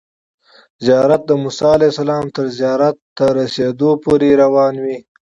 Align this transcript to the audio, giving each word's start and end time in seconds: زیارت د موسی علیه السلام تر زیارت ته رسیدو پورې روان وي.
زیارت 0.85 1.21
د 1.27 1.31
موسی 1.43 1.69
علیه 1.77 1.91
السلام 1.93 2.25
تر 2.35 2.45
زیارت 2.59 2.95
ته 3.17 3.25
رسیدو 3.37 3.91
پورې 4.03 4.29
روان 4.43 4.73
وي. 4.83 4.97